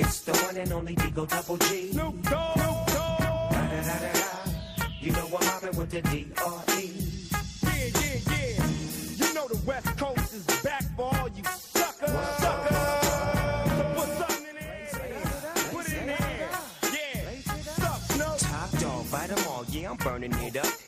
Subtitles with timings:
[0.00, 1.90] It's the one and only Digo Double G.
[1.90, 2.56] Snoop Dogg.
[5.00, 6.84] You know I'm mobbing with the D.R.E.
[7.64, 9.26] Yeah, yeah, yeah.
[9.26, 12.10] You know the West Coast is back for all you suckers.
[12.10, 12.76] Suckers.
[13.76, 14.88] So put something in there.
[15.72, 16.48] Put it in there.
[16.94, 17.52] Yeah.
[17.62, 18.38] Suck, Snoop.
[18.38, 20.87] Top dog, bite 'em all, yeah, I'm burning it up.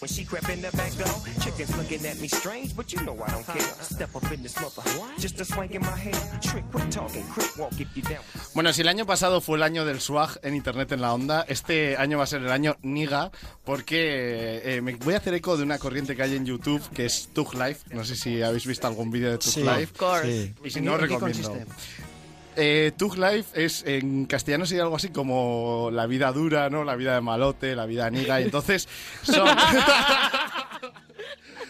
[0.00, 1.14] when she crept in the back door.
[1.42, 3.62] Chickens looking at me strange, but you know I don't care.
[3.82, 4.82] Step up in this mother,
[5.18, 6.14] just a swank in my hair.
[6.42, 8.22] Trick, quit talking, crip walk if you down.
[8.54, 11.44] Bueno, si el año pasado fue el año del swag en Internet en la onda,
[11.48, 13.30] este año va a ser el año Niga,
[13.64, 17.06] porque eh, me voy a hacer eco de una corriente que hay en YouTube que
[17.06, 17.94] es Tug Life.
[17.94, 19.60] No sé si habéis visto algún vídeo de Tug Sí.
[19.62, 19.84] Life.
[19.84, 20.24] Of course.
[20.46, 20.54] Sí.
[20.64, 21.48] Y si ¿En no, recomiendo.
[21.50, 21.66] consiste?
[22.56, 26.84] Eh, Tug Life es en castellano sería algo así como la vida dura, ¿no?
[26.84, 28.40] La vida de malote, la vida niga.
[28.40, 28.88] Y entonces
[29.22, 29.48] son.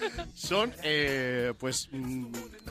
[0.35, 2.27] son eh, pues mm,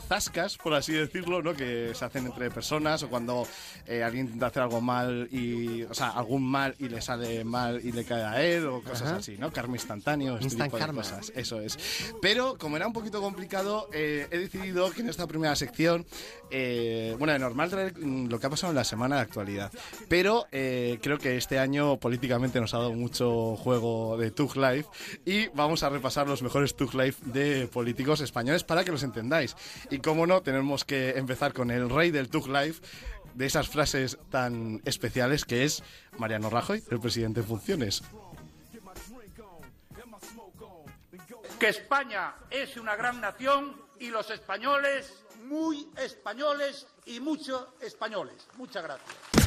[0.08, 1.54] zascas, por así decirlo, ¿no?
[1.54, 3.48] Que se hacen entre personas o cuando
[3.88, 5.84] eh, alguien intenta hacer algo mal y.
[5.84, 9.04] O sea, algún mal y le sale mal y le cae a él o cosas
[9.10, 9.16] Ajá.
[9.18, 9.52] así, ¿no?
[9.52, 11.02] Karma instantáneo, este Instant tipo de karma.
[11.02, 11.32] cosas.
[11.36, 11.78] Eso es.
[12.22, 16.06] Pero como era un poquito complicado, eh, he decidido que en esta primera sección,
[16.52, 19.72] eh, bueno, de normal traer lo que ha pasado en la semana de actualidad.
[20.10, 24.90] Pero eh, creo que este año políticamente nos ha dado mucho juego de Tug Life
[25.26, 29.56] y vamos a repasar los mejores Tug Life de políticos españoles para que los entendáis.
[29.94, 32.82] Y como no, tenemos que empezar con el rey del Tug Life.
[33.36, 35.84] De esas frases tan especiales que es
[36.18, 38.02] Mariano Rajoy, el presidente en funciones.
[41.60, 45.14] que España es una gran nación y los españoles
[45.46, 48.48] muy españoles y mucho españoles.
[48.58, 49.44] Muchas gracias.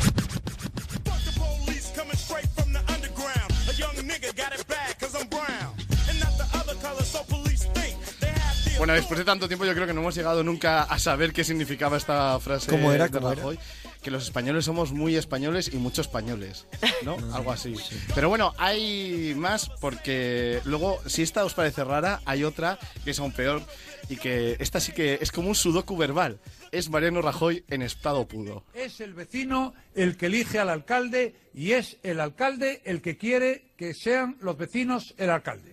[8.78, 11.44] Bueno, después de tanto tiempo yo creo que no hemos llegado nunca a saber qué
[11.44, 13.04] significaba esta frase ¿Cómo era?
[13.08, 13.40] de ¿Cómo era?
[13.40, 13.58] Rajoy.
[14.02, 16.66] Que los españoles somos muy españoles y muchos españoles,
[17.02, 17.16] ¿no?
[17.34, 17.74] Algo así.
[18.14, 23.18] Pero bueno, hay más porque luego, si esta os parece rara, hay otra que es
[23.18, 23.62] aún peor
[24.08, 26.38] y que esta sí que es como un sudoku verbal.
[26.70, 28.62] Es Mariano Rajoy en estado puro.
[28.74, 33.72] Es el vecino el que elige al alcalde y es el alcalde el que quiere
[33.78, 35.72] que sean los vecinos el alcalde.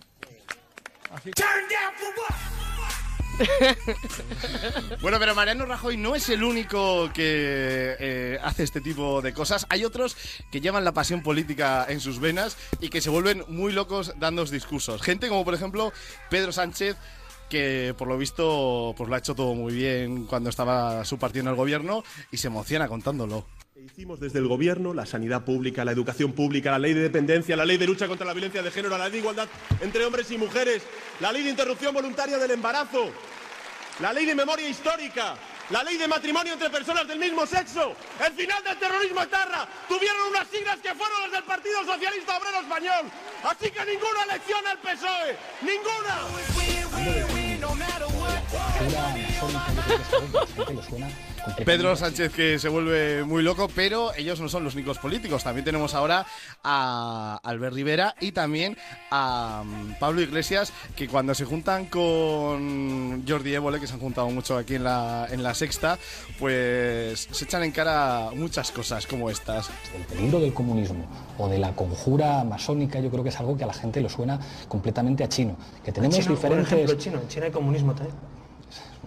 [1.36, 2.43] Turn down for what?
[5.02, 9.66] Bueno, pero Mariano Rajoy no es el único que eh, hace este tipo de cosas.
[9.70, 10.16] Hay otros
[10.52, 14.44] que llevan la pasión política en sus venas y que se vuelven muy locos dando
[14.46, 15.02] discursos.
[15.02, 15.92] Gente como, por ejemplo,
[16.30, 16.98] Pedro Sánchez
[17.50, 21.44] que por lo visto pues lo ha hecho todo muy bien cuando estaba su partido
[21.44, 23.46] en el gobierno y se emociona contándolo.
[23.76, 27.66] Hicimos desde el gobierno la sanidad pública, la educación pública, la ley de dependencia, la
[27.66, 29.50] ley de lucha contra la violencia de género, la ley de igualdad
[29.82, 30.84] entre hombres y mujeres,
[31.20, 33.12] la ley de interrupción voluntaria del embarazo,
[34.00, 35.36] la ley de memoria histórica,
[35.72, 40.28] la ley de matrimonio entre personas del mismo sexo, el final del terrorismo etarra, tuvieron
[40.30, 43.12] unas siglas que fueron las del Partido Socialista Obrero Español.
[43.44, 46.44] Así que ninguna elección al PSOE, ninguna.
[51.66, 55.44] Pedro Sánchez que se vuelve muy loco, pero ellos no son los únicos políticos.
[55.44, 56.26] También tenemos ahora
[56.64, 58.78] a Albert Rivera y también
[59.12, 64.30] a mm, Pablo Iglesias, que cuando se juntan con Jordi Évole, que se han juntado
[64.30, 65.98] mucho aquí en la, en la sexta,
[66.40, 69.70] pues se echan en cara muchas cosas como estas.
[69.96, 71.06] El peligro del comunismo
[71.38, 74.10] o de la conjura masónica yo creo que es algo que a la gente le
[74.10, 75.58] suena completamente a chino.
[75.84, 76.72] Que tenemos China, por diferentes...
[76.72, 77.20] ejemplo, chino.
[77.20, 78.16] En China hay comunismo también.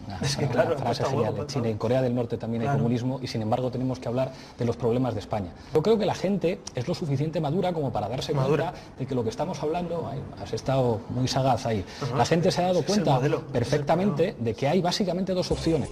[0.07, 1.31] Una, Es que claro, frase genial.
[1.31, 2.79] huevo, En China, en Corea del Norte también hay Claro.
[2.81, 5.51] comunismo y sin embargo tenemos que hablar de los problemas de España.
[5.75, 8.71] Yo creo que la gente es lo suficiente madura como para darse Madura.
[8.73, 11.85] cuenta de que lo que estamos hablando, ay, has estado muy sagaz ahí,
[12.17, 13.21] la gente se ha dado cuenta
[13.53, 15.89] perfectamente de que hay básicamente dos opciones.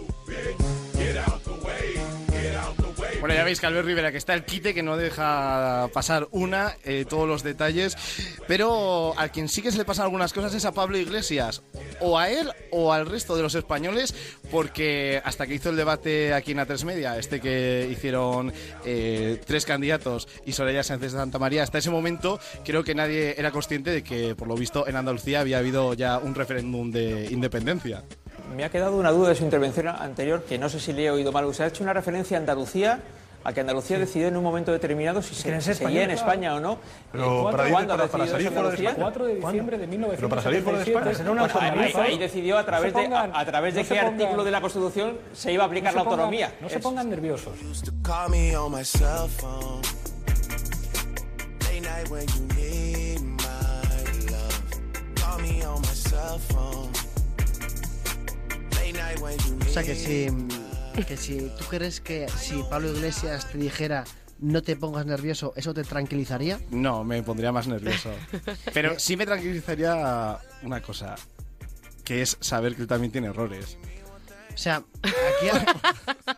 [3.25, 6.77] Bueno, ya veis que Albert Rivera que está el quite, que no deja pasar una,
[6.85, 7.97] eh, todos los detalles,
[8.47, 11.63] pero a quien sí que se le pasan algunas cosas es a Pablo Iglesias,
[12.01, 14.15] o a él o al resto de los españoles,
[14.51, 18.53] porque hasta que hizo el debate aquí en A3 Media, este que hicieron
[18.85, 23.37] eh, tres candidatos y Soraya Sánchez de Santa María, hasta ese momento creo que nadie
[23.39, 27.29] era consciente de que, por lo visto, en Andalucía había habido ya un referéndum de
[27.31, 28.05] independencia.
[28.57, 31.11] Me ha quedado una duda de su intervención anterior, que no sé si le he
[31.11, 31.45] oído mal.
[31.47, 33.01] Usted ha hecho una referencia a Andalucía
[33.47, 36.11] a que Andalucía decidió en un momento determinado si se ¿Quieres si seguía en.
[36.13, 36.79] España o no.
[37.13, 38.75] Pero para ¿Cuándo para- ha para decidido salir fuera de?
[38.77, 38.97] España.
[39.03, 40.17] 4 de diciembre de 1977.
[40.17, 41.31] Pero para salir fuera de España.
[41.31, 41.57] Una Pues
[41.97, 43.95] ahí, ahí decidió a través, No se de, a, pongan- a través de no qué
[43.95, 46.53] se pongan- artículo de la Constitución se iba a aplicar no la se pongan- autonomía.
[46.61, 47.53] No se pongan nerviosos.
[59.67, 60.27] O sea que si,
[61.05, 64.05] que si tú crees que si Pablo Iglesias te dijera
[64.41, 66.61] no te pongas nervioso, ¿eso te tranquilizaría?
[66.71, 68.11] No, me pondría más nervioso.
[68.75, 71.15] Pero sí me tranquilizaría una cosa,
[72.05, 73.79] que es saber que él también tiene errores.
[74.53, 75.49] O sea, aquí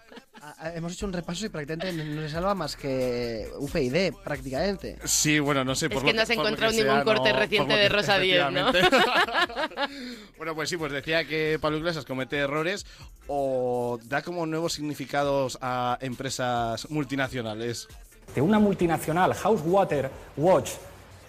[0.74, 4.96] hemos hecho un repaso y prácticamente no se salva más que UPyD, prácticamente.
[5.04, 5.86] Sí, bueno, no sé.
[5.86, 7.88] Es por que lo no lo encontrado que ningún sea, corte no, reciente de que-
[7.88, 8.68] Rosa Díez, ¿no?
[8.70, 8.98] efectivamente.
[10.36, 12.84] bueno, pues sí, pues decía que Pablo Iglesias comete errores
[13.28, 17.88] o da como nuevos significados a empresas multinacionales.
[18.34, 20.72] De una multinacional, House Water Watch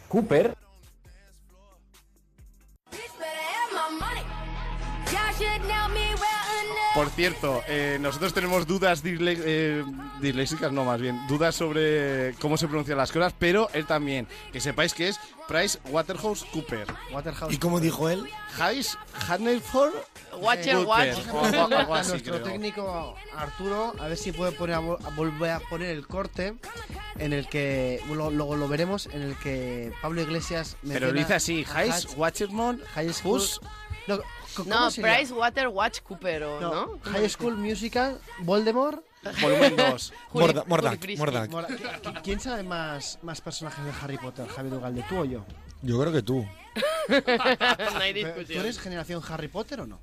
[0.07, 0.55] Cooper,
[7.17, 9.83] cierto, eh, nosotros tenemos dudas disle- eh,
[10.21, 14.27] disléxicas, no más bien, dudas sobre cómo se pronuncian las cosas, pero él también.
[14.53, 16.85] Que sepáis que es Price Waterhouse Cooper.
[17.11, 17.53] Waterhouse.
[17.53, 18.23] ¿Y cómo dijo él?
[18.59, 18.97] Hayes
[19.27, 19.93] Hannelford
[20.39, 20.77] Watcher.
[20.85, 21.17] Watch.
[22.07, 26.05] Nuestro técnico Arturo a ver si puede poner a, vol- a volver a poner el
[26.07, 26.53] corte
[27.17, 31.65] en el que luego, lo veremos en el que Pablo Iglesias Pero lo dice así,
[31.73, 32.07] Hayes
[32.93, 33.61] High School Hus
[34.07, 34.27] no, ¿cómo
[34.65, 34.89] No?
[34.91, 36.99] Price Water Watch Cooper, ¿o No, no?
[37.11, 39.03] High School Musical Voldemort
[39.41, 40.13] Volumen 2.
[40.31, 41.17] Juli- Morda- Juli Mordak, Frisky.
[41.17, 41.49] Mordak.
[41.49, 45.25] Mora- ¿qui- qui- ¿Quién sabe más, más personajes de Harry Potter, Javier Ugalde, tú o
[45.25, 45.45] yo?
[45.81, 46.45] Yo creo que tú.
[47.09, 49.99] no hay ¿Tú eres generación Harry Potter o no?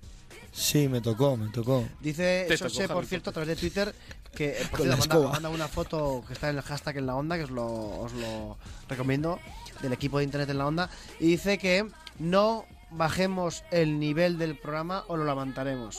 [0.52, 1.84] Sí, me tocó, me tocó.
[2.00, 3.92] Dice Te Sose, tocó por cierto, a través de Twitter,
[4.36, 7.44] que por cierto, manda, una foto que está en el hashtag en la onda, que
[7.44, 7.66] os lo,
[8.00, 8.56] os lo
[8.88, 9.40] recomiendo,
[9.82, 11.88] del equipo de internet en la onda, y dice que
[12.20, 15.98] no bajemos el nivel del programa o lo levantaremos.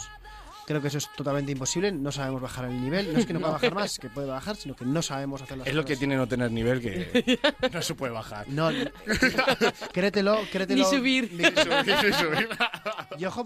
[0.66, 3.40] Creo que eso es totalmente imposible, no sabemos bajar el nivel, no es que no
[3.42, 5.96] pueda bajar más, que puede bajar, sino que no sabemos hacer las Es lo que
[5.96, 7.40] tiene no tener nivel que
[7.72, 8.48] no se puede bajar.
[8.50, 8.70] No,
[9.94, 10.84] créetelo, créetelo.
[10.84, 11.30] Ni subir.
[13.18, 13.34] Y ojo,